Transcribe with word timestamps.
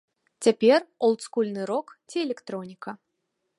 Цяпер 0.45 0.85
олдскульны 1.09 1.67
рок 1.73 1.93
ці 2.13 2.17
электроніка. 2.25 2.97